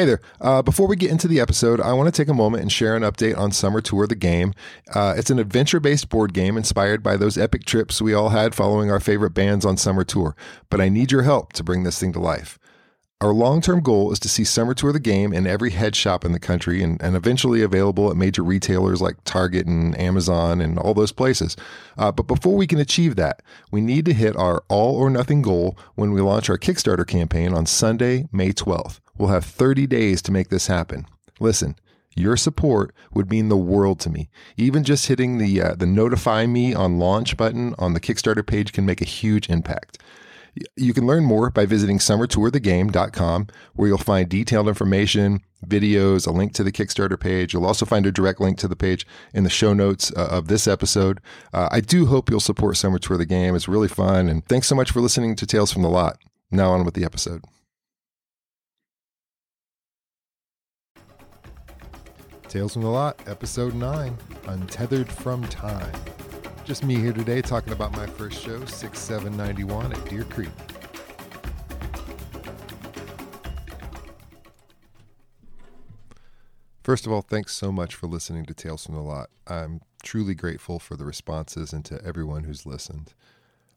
Hey 0.00 0.06
there. 0.06 0.22
Uh, 0.40 0.62
before 0.62 0.86
we 0.86 0.96
get 0.96 1.10
into 1.10 1.28
the 1.28 1.40
episode, 1.40 1.78
I 1.78 1.92
want 1.92 2.06
to 2.06 2.10
take 2.10 2.30
a 2.30 2.34
moment 2.34 2.62
and 2.62 2.72
share 2.72 2.96
an 2.96 3.02
update 3.02 3.36
on 3.36 3.52
Summer 3.52 3.82
Tour 3.82 4.06
the 4.06 4.14
Game. 4.14 4.54
Uh, 4.94 5.12
it's 5.14 5.28
an 5.28 5.38
adventure 5.38 5.78
based 5.78 6.08
board 6.08 6.32
game 6.32 6.56
inspired 6.56 7.02
by 7.02 7.18
those 7.18 7.36
epic 7.36 7.66
trips 7.66 8.00
we 8.00 8.14
all 8.14 8.30
had 8.30 8.54
following 8.54 8.90
our 8.90 8.98
favorite 8.98 9.34
bands 9.34 9.66
on 9.66 9.76
Summer 9.76 10.02
Tour. 10.02 10.34
But 10.70 10.80
I 10.80 10.88
need 10.88 11.12
your 11.12 11.24
help 11.24 11.52
to 11.52 11.62
bring 11.62 11.82
this 11.82 12.00
thing 12.00 12.14
to 12.14 12.18
life. 12.18 12.58
Our 13.20 13.34
long 13.34 13.60
term 13.60 13.82
goal 13.82 14.10
is 14.10 14.18
to 14.20 14.30
see 14.30 14.44
Summer 14.44 14.72
Tour 14.72 14.94
the 14.94 15.00
Game 15.00 15.34
in 15.34 15.46
every 15.46 15.68
head 15.68 15.94
shop 15.94 16.24
in 16.24 16.32
the 16.32 16.40
country 16.40 16.82
and, 16.82 16.98
and 17.02 17.14
eventually 17.14 17.60
available 17.60 18.10
at 18.10 18.16
major 18.16 18.42
retailers 18.42 19.02
like 19.02 19.22
Target 19.24 19.66
and 19.66 19.94
Amazon 20.00 20.62
and 20.62 20.78
all 20.78 20.94
those 20.94 21.12
places. 21.12 21.58
Uh, 21.98 22.10
but 22.10 22.26
before 22.26 22.56
we 22.56 22.66
can 22.66 22.78
achieve 22.78 23.16
that, 23.16 23.42
we 23.70 23.82
need 23.82 24.06
to 24.06 24.14
hit 24.14 24.34
our 24.34 24.64
all 24.70 24.96
or 24.96 25.10
nothing 25.10 25.42
goal 25.42 25.76
when 25.96 26.12
we 26.12 26.22
launch 26.22 26.48
our 26.48 26.56
Kickstarter 26.56 27.06
campaign 27.06 27.52
on 27.52 27.66
Sunday, 27.66 28.26
May 28.32 28.54
12th. 28.54 29.00
We'll 29.20 29.28
have 29.28 29.44
30 29.44 29.86
days 29.86 30.22
to 30.22 30.32
make 30.32 30.48
this 30.48 30.68
happen. 30.68 31.04
Listen, 31.40 31.76
your 32.16 32.38
support 32.38 32.94
would 33.12 33.28
mean 33.28 33.50
the 33.50 33.56
world 33.56 34.00
to 34.00 34.08
me. 34.08 34.30
Even 34.56 34.82
just 34.82 35.08
hitting 35.08 35.36
the 35.36 35.60
uh, 35.60 35.74
the 35.74 35.84
notify 35.84 36.46
me 36.46 36.72
on 36.72 36.98
launch 36.98 37.36
button 37.36 37.74
on 37.78 37.92
the 37.92 38.00
Kickstarter 38.00 38.46
page 38.46 38.72
can 38.72 38.86
make 38.86 39.02
a 39.02 39.04
huge 39.04 39.50
impact. 39.50 39.98
You 40.74 40.94
can 40.94 41.06
learn 41.06 41.26
more 41.26 41.50
by 41.50 41.66
visiting 41.66 41.98
summertourthegame.com, 41.98 43.48
where 43.74 43.88
you'll 43.88 43.98
find 43.98 44.26
detailed 44.26 44.68
information, 44.68 45.42
videos, 45.66 46.26
a 46.26 46.30
link 46.30 46.54
to 46.54 46.64
the 46.64 46.72
Kickstarter 46.72 47.20
page. 47.20 47.52
You'll 47.52 47.66
also 47.66 47.84
find 47.84 48.06
a 48.06 48.12
direct 48.12 48.40
link 48.40 48.56
to 48.60 48.68
the 48.68 48.74
page 48.74 49.06
in 49.34 49.44
the 49.44 49.50
show 49.50 49.74
notes 49.74 50.10
uh, 50.16 50.28
of 50.30 50.48
this 50.48 50.66
episode. 50.66 51.20
Uh, 51.52 51.68
I 51.70 51.80
do 51.80 52.06
hope 52.06 52.30
you'll 52.30 52.40
support 52.40 52.78
Summer 52.78 52.98
Tour 52.98 53.18
the 53.18 53.26
Game. 53.26 53.54
It's 53.54 53.68
really 53.68 53.86
fun. 53.86 54.30
And 54.30 54.46
thanks 54.46 54.66
so 54.66 54.74
much 54.74 54.90
for 54.90 55.02
listening 55.02 55.36
to 55.36 55.46
Tales 55.46 55.70
from 55.70 55.82
the 55.82 55.90
Lot. 55.90 56.16
Now 56.50 56.70
on 56.70 56.86
with 56.86 56.94
the 56.94 57.04
episode. 57.04 57.44
Tales 62.50 62.72
from 62.72 62.82
the 62.82 62.88
Lot, 62.88 63.16
Episode 63.28 63.76
9 63.76 64.18
Untethered 64.48 65.08
from 65.08 65.46
Time. 65.46 65.94
Just 66.64 66.82
me 66.82 66.96
here 66.96 67.12
today 67.12 67.40
talking 67.40 67.72
about 67.72 67.92
my 67.92 68.06
first 68.06 68.42
show, 68.42 68.64
6791 68.64 69.92
at 69.92 70.04
Deer 70.06 70.24
Creek. 70.24 70.48
First 76.82 77.06
of 77.06 77.12
all, 77.12 77.22
thanks 77.22 77.54
so 77.54 77.70
much 77.70 77.94
for 77.94 78.08
listening 78.08 78.44
to 78.46 78.54
Tales 78.54 78.84
from 78.84 78.96
the 78.96 79.00
Lot. 79.00 79.30
I'm 79.46 79.80
truly 80.02 80.34
grateful 80.34 80.80
for 80.80 80.96
the 80.96 81.04
responses 81.04 81.72
and 81.72 81.84
to 81.84 82.04
everyone 82.04 82.42
who's 82.42 82.66
listened. 82.66 83.14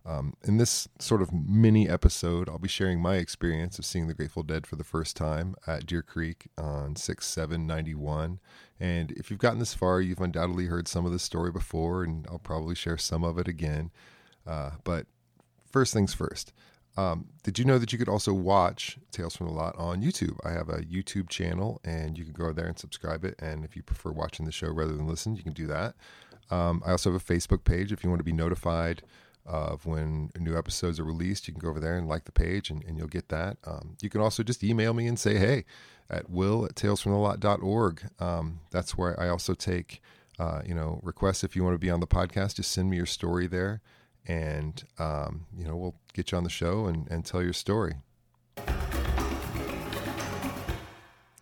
Um, 0.05 0.33
in 0.43 0.57
this 0.57 0.87
sort 0.99 1.21
of 1.21 1.31
mini 1.31 1.87
episode, 1.87 2.49
I'll 2.49 2.57
be 2.59 2.67
sharing 2.67 3.01
my 3.01 3.15
experience 3.15 3.79
of 3.79 3.85
seeing 3.85 4.07
the 4.07 4.13
Grateful 4.13 4.43
Dead 4.43 4.67
for 4.67 4.75
the 4.75 4.83
first 4.83 5.15
time 5.15 5.55
at 5.65 5.85
Deer 5.85 6.01
Creek 6.01 6.47
on 6.57 6.95
6 6.95 7.25
7 7.25 7.65
91. 7.65 8.39
And 8.79 9.11
if 9.11 9.31
you've 9.31 9.39
gotten 9.39 9.59
this 9.59 9.73
far, 9.73 10.01
you've 10.01 10.19
undoubtedly 10.19 10.65
heard 10.65 10.89
some 10.89 11.05
of 11.05 11.13
the 11.13 11.19
story 11.19 11.51
before, 11.51 12.03
and 12.03 12.27
I'll 12.29 12.39
probably 12.39 12.75
share 12.75 12.97
some 12.97 13.23
of 13.23 13.37
it 13.37 13.47
again. 13.47 13.91
Uh, 14.45 14.71
but 14.83 15.05
first 15.71 15.93
things 15.93 16.13
first. 16.13 16.51
Um, 16.95 17.29
did 17.41 17.57
you 17.57 17.65
know 17.65 17.79
that 17.79 17.91
you 17.91 17.97
could 17.97 18.09
also 18.09 18.33
watch 18.33 18.99
Tales 19.11 19.35
from 19.35 19.47
the 19.47 19.53
Lot 19.53 19.75
on 19.77 20.03
YouTube? 20.03 20.37
I 20.43 20.51
have 20.51 20.69
a 20.69 20.81
YouTube 20.81 21.29
channel, 21.29 21.79
and 21.83 22.17
you 22.17 22.25
can 22.25 22.33
go 22.33 22.51
there 22.51 22.67
and 22.67 22.77
subscribe 22.77 23.23
it. 23.23 23.35
And 23.39 23.63
if 23.63 23.75
you 23.75 23.81
prefer 23.81 24.11
watching 24.11 24.45
the 24.45 24.51
show 24.51 24.67
rather 24.67 24.95
than 24.95 25.07
listen, 25.07 25.35
you 25.35 25.43
can 25.43 25.53
do 25.53 25.65
that. 25.67 25.95
Um, 26.51 26.83
I 26.85 26.91
also 26.91 27.11
have 27.11 27.19
a 27.21 27.33
Facebook 27.33 27.63
page 27.63 27.91
if 27.91 28.03
you 28.03 28.09
want 28.09 28.19
to 28.19 28.25
be 28.25 28.33
notified 28.33 29.01
of 29.45 29.85
when 29.85 30.31
new 30.37 30.57
episodes 30.57 30.99
are 30.99 31.03
released. 31.03 31.47
You 31.47 31.53
can 31.53 31.61
go 31.61 31.69
over 31.69 31.79
there 31.79 31.97
and 31.97 32.07
like 32.07 32.25
the 32.25 32.31
page 32.31 32.69
and, 32.69 32.83
and 32.85 32.97
you'll 32.97 33.07
get 33.07 33.29
that. 33.29 33.57
Um, 33.65 33.97
you 34.01 34.09
can 34.09 34.21
also 34.21 34.43
just 34.43 34.63
email 34.63 34.93
me 34.93 35.07
and 35.07 35.19
say, 35.19 35.37
hey, 35.37 35.65
at 36.09 36.29
will 36.29 36.65
at 36.65 36.75
talesfromthelot.org. 36.75 38.01
Um, 38.19 38.59
that's 38.71 38.97
where 38.97 39.19
I 39.19 39.29
also 39.29 39.53
take, 39.53 40.01
uh, 40.39 40.61
you 40.65 40.73
know, 40.73 40.99
requests 41.03 41.43
if 41.43 41.55
you 41.55 41.63
want 41.63 41.75
to 41.75 41.79
be 41.79 41.89
on 41.89 41.99
the 41.99 42.07
podcast, 42.07 42.55
just 42.55 42.71
send 42.71 42.89
me 42.89 42.97
your 42.97 43.05
story 43.05 43.47
there 43.47 43.81
and, 44.25 44.83
um, 44.99 45.45
you 45.55 45.65
know, 45.65 45.75
we'll 45.75 45.95
get 46.13 46.31
you 46.31 46.37
on 46.37 46.43
the 46.43 46.49
show 46.49 46.85
and, 46.85 47.09
and 47.09 47.25
tell 47.25 47.43
your 47.43 47.53
story. 47.53 47.95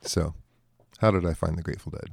So, 0.03 0.33
how 0.99 1.11
did 1.11 1.25
I 1.25 1.33
find 1.33 1.57
the 1.57 1.61
Grateful 1.61 1.91
Dead? 1.91 2.09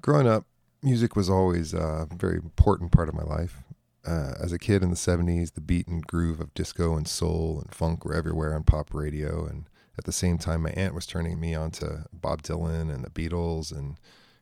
Growing 0.00 0.26
up, 0.26 0.46
music 0.82 1.16
was 1.16 1.28
always 1.28 1.74
a 1.74 2.08
very 2.16 2.36
important 2.36 2.92
part 2.92 3.08
of 3.08 3.14
my 3.14 3.24
life. 3.24 3.62
Uh, 4.08 4.32
as 4.40 4.54
a 4.54 4.58
kid 4.58 4.82
in 4.82 4.88
the 4.88 4.96
70s, 4.96 5.52
the 5.52 5.60
beat 5.60 5.86
and 5.86 6.06
groove 6.06 6.40
of 6.40 6.54
disco 6.54 6.96
and 6.96 7.06
soul 7.06 7.60
and 7.62 7.74
funk 7.74 8.06
were 8.06 8.14
everywhere 8.14 8.54
on 8.54 8.62
pop 8.62 8.94
radio. 8.94 9.44
And 9.44 9.68
at 9.98 10.04
the 10.04 10.12
same 10.12 10.38
time, 10.38 10.62
my 10.62 10.70
aunt 10.70 10.94
was 10.94 11.04
turning 11.04 11.38
me 11.38 11.54
on 11.54 11.72
to 11.72 12.06
Bob 12.10 12.42
Dylan 12.42 12.90
and 12.90 13.04
the 13.04 13.10
Beatles 13.10 13.70
and 13.70 13.98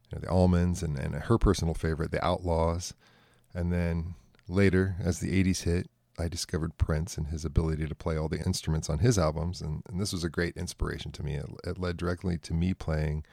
you 0.08 0.12
know, 0.12 0.20
the 0.20 0.28
Allmans 0.28 0.84
and, 0.84 0.96
and 0.96 1.16
her 1.16 1.36
personal 1.36 1.74
favorite, 1.74 2.12
the 2.12 2.24
Outlaws. 2.24 2.94
And 3.54 3.72
then 3.72 4.14
later, 4.46 4.94
as 5.02 5.18
the 5.18 5.42
80s 5.42 5.64
hit, 5.64 5.90
I 6.16 6.28
discovered 6.28 6.78
Prince 6.78 7.18
and 7.18 7.26
his 7.26 7.44
ability 7.44 7.88
to 7.88 7.94
play 7.96 8.16
all 8.16 8.28
the 8.28 8.44
instruments 8.44 8.88
on 8.88 9.00
his 9.00 9.18
albums. 9.18 9.60
And, 9.60 9.82
and 9.88 10.00
this 10.00 10.12
was 10.12 10.22
a 10.22 10.30
great 10.30 10.56
inspiration 10.56 11.10
to 11.10 11.24
me. 11.24 11.34
It, 11.34 11.46
it 11.64 11.78
led 11.78 11.96
directly 11.96 12.38
to 12.38 12.54
me 12.54 12.72
playing 12.72 13.24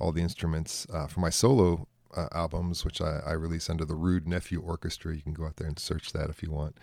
all 0.00 0.10
the 0.10 0.22
instruments 0.22 0.86
uh, 0.92 1.06
for 1.06 1.20
my 1.20 1.30
solo 1.30 1.86
uh, 2.16 2.28
albums, 2.32 2.84
which 2.84 3.00
I, 3.00 3.20
I 3.26 3.32
release 3.32 3.68
under 3.68 3.84
the 3.84 3.94
Rude 3.94 4.26
Nephew 4.26 4.60
Orchestra. 4.60 5.14
You 5.14 5.22
can 5.22 5.34
go 5.34 5.46
out 5.46 5.56
there 5.56 5.68
and 5.68 5.78
search 5.78 6.12
that 6.12 6.30
if 6.30 6.42
you 6.42 6.50
want. 6.50 6.78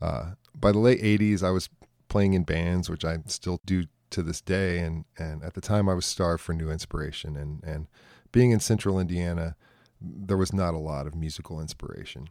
Uh, 0.00 0.32
by 0.54 0.72
the 0.72 0.78
late 0.78 1.02
80s, 1.02 1.42
I 1.42 1.50
was 1.50 1.68
playing 2.08 2.34
in 2.34 2.44
bands, 2.44 2.88
which 2.88 3.04
I 3.04 3.18
still 3.26 3.60
do 3.66 3.84
to 4.10 4.22
this 4.22 4.40
day. 4.40 4.78
And, 4.78 5.04
and 5.18 5.42
at 5.42 5.54
the 5.54 5.60
time, 5.60 5.88
I 5.88 5.94
was 5.94 6.06
starved 6.06 6.42
for 6.42 6.54
new 6.54 6.70
inspiration. 6.70 7.36
And, 7.36 7.62
and 7.64 7.86
being 8.32 8.50
in 8.50 8.60
central 8.60 8.98
Indiana, 8.98 9.56
there 10.00 10.36
was 10.36 10.52
not 10.52 10.74
a 10.74 10.78
lot 10.78 11.06
of 11.06 11.14
musical 11.14 11.60
inspiration. 11.60 12.28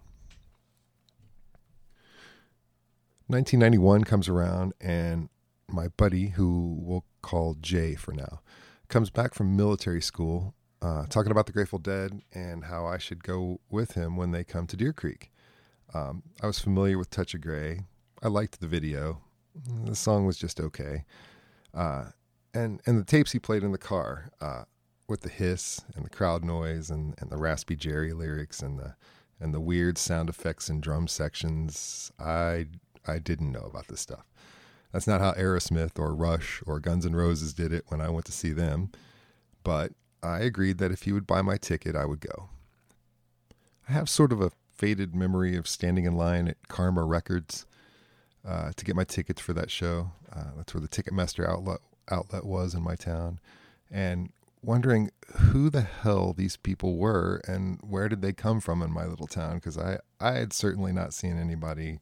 1991 3.28 4.06
comes 4.06 4.28
around, 4.28 4.74
and 4.82 5.30
my 5.68 5.90
buddy, 5.90 6.30
who 6.30 6.78
we'll 6.80 7.06
call 7.22 7.56
Jay 7.62 7.94
for 7.94 8.12
now, 8.12 8.42
comes 8.88 9.12
back 9.12 9.36
from 9.36 9.56
military 9.56 10.02
school 10.02 10.56
uh, 10.82 11.06
talking 11.08 11.32
about 11.32 11.46
the 11.46 11.52
Grateful 11.52 11.80
Dead 11.80 12.22
and 12.34 12.66
how 12.66 12.86
I 12.86 12.98
should 12.98 13.24
go 13.24 13.60
with 13.70 13.94
him 13.94 14.16
when 14.16 14.32
they 14.32 14.44
come 14.44 14.68
to 14.68 14.78
Deer 14.78 14.94
Creek. 14.94 15.32
Um, 15.94 16.24
I 16.42 16.48
was 16.48 16.60
familiar 16.60 16.98
with 16.98 17.10
Touch 17.10 17.34
of 17.34 17.42
Grey. 17.42 17.82
I 18.22 18.28
liked 18.28 18.60
the 18.60 18.68
video. 18.68 19.22
The 19.86 19.96
song 19.96 20.26
was 20.26 20.38
just 20.38 20.60
okay. 20.60 21.04
Uh, 21.74 22.06
and 22.54 22.82
and 22.86 23.00
the 23.00 23.04
tapes 23.04 23.32
he 23.32 23.40
played 23.40 23.64
in 23.64 23.72
the 23.72 23.78
car 23.78 24.30
uh, 24.42 24.64
with 25.08 25.22
the 25.22 25.30
hiss 25.30 25.82
and 25.96 26.06
the 26.06 26.10
crowd 26.10 26.44
noise 26.44 26.90
and, 26.90 27.16
and 27.20 27.30
the 27.30 27.38
raspy 27.38 27.76
Jerry 27.76 28.14
lyrics 28.14 28.62
and 28.62 28.80
the 28.80 28.96
and 29.40 29.54
the 29.54 29.60
weird 29.60 29.98
sound 29.98 30.30
effects 30.30 30.70
and 30.70 30.82
drum 30.82 31.08
sections. 31.08 32.12
I 32.20 32.68
I 33.08 33.20
didn't 33.20 33.52
know 33.52 33.62
about 33.62 33.88
this 33.88 34.02
stuff. 34.02 34.26
That's 34.92 35.08
not 35.08 35.22
how 35.22 35.34
Aerosmith 35.34 36.00
or 36.00 36.16
Rush 36.16 36.64
or 36.66 36.80
Guns 36.80 37.06
N' 37.06 37.16
Roses 37.16 37.54
did 37.54 37.72
it 37.72 37.86
when 37.90 38.02
I 38.02 38.10
went 38.10 38.26
to 38.26 38.32
see 38.32 38.52
them. 38.52 38.92
But 39.64 39.92
I 40.22 40.40
agreed 40.40 40.78
that 40.80 40.92
if 40.92 41.04
he 41.04 41.12
would 41.12 41.28
buy 41.28 41.42
my 41.42 41.58
ticket, 41.58 41.96
I 41.96 42.06
would 42.06 42.20
go. 42.20 42.50
I 43.88 43.94
have 43.94 44.10
sort 44.10 44.32
of 44.32 44.42
a 44.42 44.52
faded 44.72 45.16
memory 45.16 45.56
of 45.56 45.68
standing 45.68 46.06
in 46.06 46.16
line 46.16 46.48
at 46.48 46.68
Karma 46.68 47.04
Records 47.04 47.66
uh, 48.48 48.72
to 48.76 48.86
get 48.86 48.96
my 48.96 49.04
tickets 49.04 49.42
for 49.42 49.54
that 49.54 49.72
show. 49.72 50.12
Uh, 50.34 50.52
that's 50.58 50.74
where 50.74 50.82
the 50.82 50.88
Ticketmaster 50.88 51.48
outlet 51.48 51.80
outlet 52.12 52.46
was 52.46 52.74
in 52.74 52.82
my 52.82 52.96
town, 52.96 53.40
and 53.92 54.32
wondering 54.62 55.12
who 55.38 55.70
the 55.70 55.82
hell 55.82 56.34
these 56.34 56.58
people 56.58 56.98
were 56.98 57.42
and 57.48 57.80
where 57.82 58.10
did 58.10 58.22
they 58.22 58.34
come 58.34 58.60
from 58.60 58.82
in 58.82 58.92
my 58.92 59.06
little 59.06 59.28
town 59.28 59.56
because 59.56 59.78
I 59.78 60.00
I 60.20 60.34
had 60.34 60.54
certainly 60.54 60.92
not 60.92 61.14
seen 61.14 61.40
anybody 61.40 62.00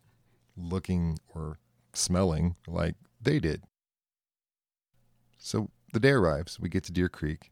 looking 0.56 1.20
or 1.36 1.60
smelling 1.94 2.56
like 2.68 2.96
they 3.22 3.40
did. 3.40 3.64
So 5.38 5.70
the 5.94 6.00
day 6.00 6.12
arrives. 6.12 6.60
We 6.60 6.70
get 6.70 6.84
to 6.86 6.92
Deer 6.92 7.10
Creek. 7.10 7.52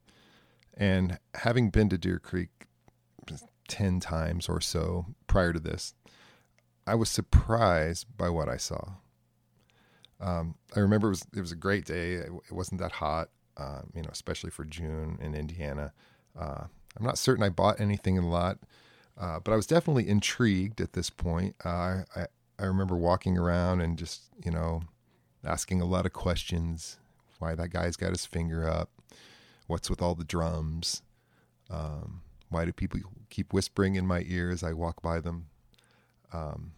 And 0.75 1.19
having 1.35 1.69
been 1.69 1.89
to 1.89 1.97
Deer 1.97 2.19
Creek 2.19 2.49
10 3.67 3.99
times 3.99 4.49
or 4.49 4.61
so 4.61 5.05
prior 5.27 5.53
to 5.53 5.59
this, 5.59 5.93
I 6.85 6.95
was 6.95 7.09
surprised 7.09 8.05
by 8.17 8.29
what 8.29 8.49
I 8.49 8.57
saw. 8.57 8.93
Um, 10.19 10.55
I 10.75 10.79
remember 10.79 11.07
it 11.07 11.11
was, 11.11 11.25
it 11.35 11.41
was 11.41 11.51
a 11.51 11.57
great 11.57 11.85
day. 11.85 12.13
It, 12.13 12.31
wasn't 12.51 12.79
that 12.81 12.93
hot, 12.93 13.29
uh, 13.57 13.81
you 13.93 14.01
know, 14.01 14.09
especially 14.11 14.49
for 14.49 14.63
June 14.63 15.17
in 15.21 15.33
Indiana. 15.33 15.93
Uh, 16.39 16.65
I'm 16.97 17.05
not 17.05 17.17
certain 17.17 17.43
I 17.43 17.49
bought 17.49 17.79
anything 17.79 18.15
in 18.15 18.23
the 18.23 18.29
lot, 18.29 18.59
uh, 19.17 19.39
but 19.39 19.51
I 19.51 19.55
was 19.55 19.67
definitely 19.67 20.07
intrigued 20.07 20.79
at 20.79 20.93
this 20.93 21.09
point. 21.09 21.55
Uh, 21.63 22.03
I, 22.15 22.27
I 22.59 22.65
remember 22.65 22.95
walking 22.95 23.37
around 23.37 23.81
and 23.81 23.97
just, 23.97 24.23
you 24.43 24.51
know, 24.51 24.83
asking 25.43 25.81
a 25.81 25.85
lot 25.85 26.05
of 26.05 26.13
questions. 26.13 26.97
Why 27.39 27.55
that 27.55 27.69
guy's 27.69 27.97
got 27.97 28.11
his 28.11 28.25
finger 28.25 28.69
up? 28.69 28.89
What's 29.67 29.89
with 29.89 30.01
all 30.01 30.15
the 30.15 30.23
drums? 30.23 31.01
Um, 31.69 32.21
why 32.49 32.65
do 32.65 32.71
people 32.71 32.99
keep 33.29 33.53
whispering 33.53 33.95
in 33.95 34.05
my 34.05 34.23
ear 34.27 34.51
as 34.51 34.63
I 34.63 34.73
walk 34.73 35.01
by 35.01 35.19
them? 35.19 35.47
Um, 36.31 36.73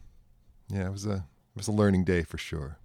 yeah, 0.70 0.88
it 0.88 0.92
was 0.92 1.06
a 1.06 1.16
it 1.16 1.58
was 1.58 1.68
a 1.68 1.74
learning 1.74 2.04
day 2.04 2.24
for 2.24 2.38
sure. 2.38 2.78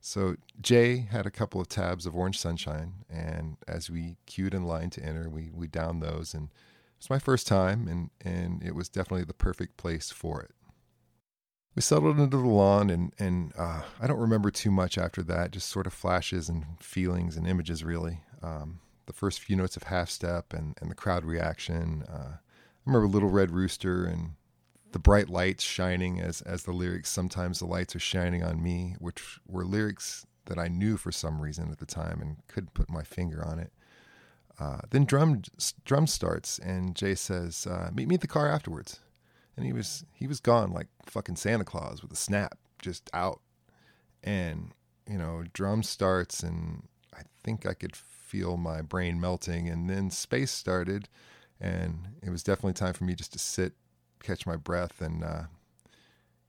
So 0.00 0.36
Jay 0.60 1.08
had 1.10 1.24
a 1.24 1.30
couple 1.30 1.62
of 1.62 1.68
tabs 1.68 2.04
of 2.04 2.14
Orange 2.14 2.38
Sunshine, 2.38 3.06
and 3.08 3.56
as 3.66 3.88
we 3.88 4.18
queued 4.26 4.52
in 4.52 4.64
line 4.64 4.90
to 4.90 5.02
enter, 5.02 5.30
we 5.30 5.50
we 5.54 5.66
downed 5.66 6.02
those, 6.02 6.34
and 6.34 6.48
it 6.48 6.98
was 6.98 7.08
my 7.08 7.18
first 7.18 7.46
time, 7.46 7.88
and 7.88 8.10
and 8.20 8.62
it 8.62 8.74
was 8.74 8.90
definitely 8.90 9.24
the 9.24 9.32
perfect 9.32 9.78
place 9.78 10.10
for 10.10 10.42
it. 10.42 10.50
We 11.74 11.80
settled 11.80 12.18
into 12.18 12.36
the 12.36 12.46
lawn, 12.46 12.90
and 12.90 13.14
and 13.18 13.54
uh, 13.56 13.82
I 13.98 14.06
don't 14.06 14.20
remember 14.20 14.50
too 14.50 14.70
much 14.70 14.98
after 14.98 15.22
that, 15.22 15.52
just 15.52 15.70
sort 15.70 15.86
of 15.86 15.94
flashes 15.94 16.50
and 16.50 16.66
feelings 16.80 17.38
and 17.38 17.46
images, 17.46 17.82
really. 17.82 18.20
Um, 18.44 18.80
the 19.06 19.12
first 19.12 19.40
few 19.40 19.56
notes 19.56 19.76
of 19.76 19.84
Half 19.84 20.10
Step 20.10 20.52
and 20.52 20.76
and 20.80 20.90
the 20.90 20.94
crowd 20.94 21.24
reaction. 21.24 22.04
Uh, 22.08 22.36
I 22.36 22.86
remember 22.86 23.08
Little 23.08 23.30
Red 23.30 23.50
Rooster 23.50 24.04
and 24.04 24.34
the 24.94 24.98
bright 25.00 25.28
lights 25.28 25.64
shining 25.64 26.20
as 26.20 26.40
as 26.42 26.62
the 26.62 26.72
lyrics 26.72 27.10
sometimes 27.10 27.58
the 27.58 27.66
lights 27.66 27.96
are 27.96 28.00
shining 28.00 28.44
on 28.44 28.62
me 28.62 28.94
which 29.00 29.40
were 29.44 29.64
lyrics 29.64 30.24
that 30.46 30.56
i 30.56 30.68
knew 30.68 30.96
for 30.96 31.10
some 31.10 31.40
reason 31.40 31.68
at 31.72 31.78
the 31.78 31.84
time 31.84 32.20
and 32.20 32.36
couldn't 32.46 32.74
put 32.74 32.88
my 32.88 33.02
finger 33.02 33.44
on 33.44 33.58
it 33.58 33.72
uh, 34.60 34.78
then 34.90 35.04
drum 35.04 35.42
drum 35.84 36.06
starts 36.06 36.60
and 36.60 36.94
jay 36.94 37.12
says 37.12 37.66
uh, 37.66 37.90
meet 37.92 38.06
me 38.06 38.14
at 38.14 38.20
the 38.20 38.28
car 38.28 38.48
afterwards 38.48 39.00
and 39.56 39.66
he 39.66 39.72
was 39.72 40.04
he 40.12 40.28
was 40.28 40.38
gone 40.38 40.70
like 40.70 40.86
fucking 41.06 41.34
santa 41.34 41.64
claus 41.64 42.00
with 42.00 42.12
a 42.12 42.16
snap 42.16 42.56
just 42.80 43.10
out 43.12 43.40
and 44.22 44.70
you 45.10 45.18
know 45.18 45.42
drum 45.52 45.82
starts 45.82 46.44
and 46.44 46.86
i 47.16 47.22
think 47.42 47.66
i 47.66 47.74
could 47.74 47.96
feel 48.34 48.56
my 48.56 48.82
brain 48.82 49.20
melting 49.20 49.68
and 49.68 49.88
then 49.88 50.10
space 50.10 50.50
started 50.50 51.08
and 51.60 52.08
it 52.22 52.30
was 52.30 52.42
definitely 52.42 52.72
time 52.72 52.92
for 52.92 53.04
me 53.04 53.14
just 53.14 53.32
to 53.32 53.38
sit 53.38 53.74
catch 54.24 54.46
my 54.46 54.56
breath. 54.56 55.00
And, 55.00 55.22
uh, 55.22 55.44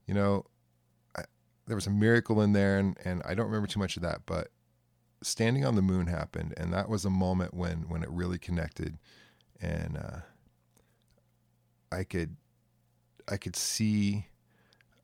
you 0.07 0.13
know, 0.13 0.45
I, 1.15 1.23
there 1.67 1.75
was 1.75 1.87
a 1.87 1.91
miracle 1.91 2.41
in 2.41 2.53
there, 2.53 2.79
and, 2.79 2.97
and 3.05 3.21
I 3.25 3.35
don't 3.35 3.45
remember 3.45 3.67
too 3.67 3.79
much 3.79 3.97
of 3.97 4.01
that, 4.03 4.21
but 4.25 4.49
standing 5.21 5.65
on 5.65 5.75
the 5.75 5.81
moon 5.81 6.07
happened, 6.07 6.53
and 6.57 6.73
that 6.73 6.89
was 6.89 7.05
a 7.05 7.09
moment 7.09 7.53
when 7.53 7.87
when 7.89 8.03
it 8.03 8.09
really 8.09 8.37
connected, 8.37 8.97
and 9.61 9.97
uh, 9.97 10.19
I 11.91 12.03
could 12.03 12.35
I 13.27 13.37
could 13.37 13.55
see 13.55 14.27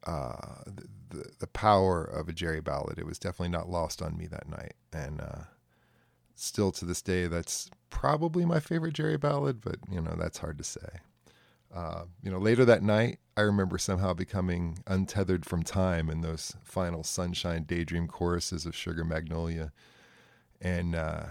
uh, 0.06 0.64
the, 1.10 1.26
the, 1.40 1.48
power 1.48 2.04
of 2.04 2.28
a 2.28 2.34
Jerry 2.34 2.62
ballad. 2.62 2.98
It 2.98 3.06
was 3.06 3.20
definitely 3.20 3.50
not 3.50 3.70
lost 3.70 4.02
on 4.02 4.18
me 4.18 4.28
that 4.28 4.48
night, 4.50 4.74
and 4.94 5.22
uh, 5.22 5.44
still 6.42 6.72
to 6.74 6.86
this 6.86 7.02
day, 7.02 7.28
that's 7.28 7.70
probably 7.90 8.46
my 8.46 8.60
favorite 8.60 8.94
Jerry 8.94 9.18
ballad. 9.18 9.62
But 9.62 9.78
you 9.90 10.02
know, 10.02 10.16
that's 10.18 10.40
hard 10.40 10.58
to 10.58 10.64
say. 10.64 11.00
Uh, 11.74 12.04
you 12.22 12.30
know, 12.30 12.38
later 12.38 12.66
that 12.66 12.84
night, 12.84 13.20
I 13.38 13.42
remember 13.42 13.78
somehow 13.78 14.14
becoming 14.14 14.80
untethered 14.88 15.46
from 15.46 15.64
time 15.64 16.10
in 16.10 16.22
those 16.22 16.58
final 16.64 17.04
sunshine 17.04 17.64
daydream 17.64 18.08
choruses 18.08 18.66
of 18.66 18.76
Sugar 18.76 19.06
Magnolia, 19.06 19.72
and 20.60 20.96
uh, 20.96 21.24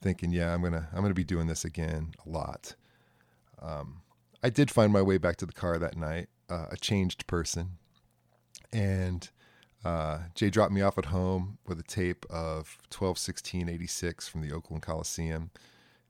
thinking, 0.00 0.30
yeah, 0.30 0.54
I'm 0.54 0.62
gonna 0.62 0.88
I'm 0.92 1.02
gonna 1.02 1.14
be 1.14 1.24
doing 1.24 1.48
this 1.48 1.64
again 1.64 2.12
a 2.24 2.28
lot. 2.28 2.76
Um, 3.60 4.02
I 4.42 4.50
did 4.50 4.70
find 4.70 4.92
my 4.92 5.02
way 5.02 5.18
back 5.18 5.36
to 5.38 5.46
the 5.46 5.52
car 5.52 5.78
that 5.78 5.96
night, 5.96 6.28
uh, 6.48 6.66
a 6.70 6.76
changed 6.76 7.26
person, 7.26 7.78
and 8.72 9.28
uh, 9.84 10.20
Jay 10.34 10.50
dropped 10.50 10.72
me 10.72 10.82
off 10.82 10.98
at 10.98 11.06
home 11.06 11.58
with 11.66 11.78
a 11.78 11.84
tape 11.84 12.26
of 12.30 12.78
12 12.90 13.18
16 13.18 13.68
86 13.68 14.28
from 14.28 14.40
the 14.40 14.52
Oakland 14.52 14.82
Coliseum 14.82 15.50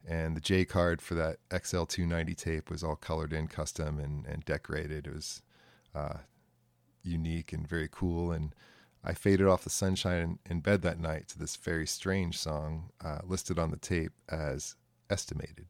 and 0.07 0.35
the 0.37 0.41
J 0.41 0.65
card 0.65 1.03
for 1.03 1.15
that 1.15 1.39
XL290 1.51 2.37
tape 2.37 2.71
was 2.71 2.83
all 2.83 2.97
colored 2.97 3.33
in 3.33 3.47
custom 3.47 3.99
and, 3.99 4.25
and 4.27 4.45
decorated. 4.45 5.07
It 5.07 5.15
was 5.15 5.43
uh, 5.95 6.19
unique 7.03 7.53
and 7.53 7.69
very 7.69 7.89
cool. 7.91 8.33
And 8.33 8.55
I 9.05 9.13
faded 9.13 9.47
off 9.47 9.65
the 9.65 9.71
sunshine 9.71 10.23
in, 10.23 10.39
in 10.51 10.61
bed 10.61 10.83
that 10.83 10.99
night 10.99 11.29
to 11.29 11.39
this 11.39 11.57
very 11.57 11.87
strange 11.87 12.39
song 12.39 12.91
uh, 13.05 13.19
listed 13.25 13.59
on 13.59 13.71
the 13.71 13.77
tape 13.77 14.13
as 14.29 14.77
Estimated. 15.11 15.67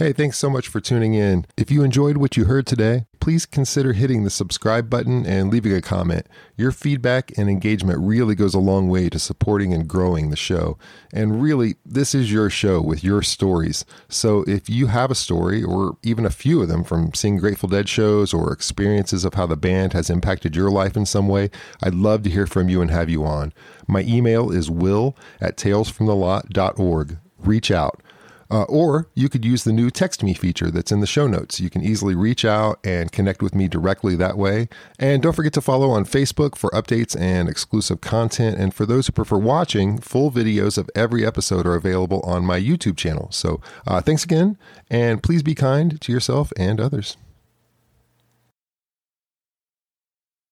Hey, 0.00 0.14
thanks 0.14 0.38
so 0.38 0.48
much 0.48 0.66
for 0.66 0.80
tuning 0.80 1.12
in. 1.12 1.44
If 1.58 1.70
you 1.70 1.82
enjoyed 1.82 2.16
what 2.16 2.34
you 2.34 2.46
heard 2.46 2.66
today, 2.66 3.04
please 3.20 3.44
consider 3.44 3.92
hitting 3.92 4.24
the 4.24 4.30
subscribe 4.30 4.88
button 4.88 5.26
and 5.26 5.50
leaving 5.50 5.74
a 5.74 5.82
comment. 5.82 6.26
Your 6.56 6.72
feedback 6.72 7.36
and 7.36 7.50
engagement 7.50 7.98
really 8.00 8.34
goes 8.34 8.54
a 8.54 8.60
long 8.60 8.88
way 8.88 9.10
to 9.10 9.18
supporting 9.18 9.74
and 9.74 9.86
growing 9.86 10.30
the 10.30 10.36
show. 10.36 10.78
And 11.12 11.42
really, 11.42 11.74
this 11.84 12.14
is 12.14 12.32
your 12.32 12.48
show 12.48 12.80
with 12.80 13.04
your 13.04 13.20
stories. 13.20 13.84
So 14.08 14.42
if 14.48 14.70
you 14.70 14.86
have 14.86 15.10
a 15.10 15.14
story, 15.14 15.62
or 15.62 15.98
even 16.02 16.24
a 16.24 16.30
few 16.30 16.62
of 16.62 16.68
them 16.68 16.82
from 16.82 17.12
seeing 17.12 17.36
Grateful 17.36 17.68
Dead 17.68 17.86
shows 17.86 18.32
or 18.32 18.54
experiences 18.54 19.26
of 19.26 19.34
how 19.34 19.44
the 19.44 19.54
band 19.54 19.92
has 19.92 20.08
impacted 20.08 20.56
your 20.56 20.70
life 20.70 20.96
in 20.96 21.04
some 21.04 21.28
way, 21.28 21.50
I'd 21.82 21.94
love 21.94 22.22
to 22.22 22.30
hear 22.30 22.46
from 22.46 22.70
you 22.70 22.80
and 22.80 22.90
have 22.90 23.10
you 23.10 23.26
on. 23.26 23.52
My 23.86 24.00
email 24.00 24.50
is 24.50 24.70
will 24.70 25.14
at 25.42 25.58
talesfromthelot.org. 25.58 27.18
Reach 27.40 27.70
out. 27.70 28.02
Uh, 28.50 28.62
or 28.62 29.08
you 29.14 29.28
could 29.28 29.44
use 29.44 29.64
the 29.64 29.72
new 29.72 29.90
text 29.90 30.22
me 30.22 30.34
feature 30.34 30.70
that's 30.70 30.92
in 30.92 31.00
the 31.00 31.06
show 31.06 31.26
notes. 31.26 31.60
You 31.60 31.70
can 31.70 31.82
easily 31.82 32.14
reach 32.14 32.44
out 32.44 32.78
and 32.84 33.12
connect 33.12 33.42
with 33.42 33.54
me 33.54 33.68
directly 33.68 34.16
that 34.16 34.36
way. 34.36 34.68
And 34.98 35.22
don't 35.22 35.34
forget 35.34 35.52
to 35.54 35.60
follow 35.60 35.90
on 35.90 36.04
Facebook 36.04 36.56
for 36.56 36.70
updates 36.70 37.18
and 37.18 37.48
exclusive 37.48 38.00
content. 38.00 38.58
And 38.58 38.74
for 38.74 38.86
those 38.86 39.06
who 39.06 39.12
prefer 39.12 39.38
watching, 39.38 39.98
full 39.98 40.30
videos 40.30 40.78
of 40.78 40.90
every 40.94 41.24
episode 41.24 41.66
are 41.66 41.74
available 41.74 42.20
on 42.20 42.44
my 42.44 42.60
YouTube 42.60 42.96
channel. 42.96 43.28
So 43.30 43.60
uh, 43.86 44.00
thanks 44.00 44.24
again, 44.24 44.58
and 44.90 45.22
please 45.22 45.42
be 45.42 45.54
kind 45.54 46.00
to 46.00 46.12
yourself 46.12 46.52
and 46.56 46.80
others. 46.80 47.16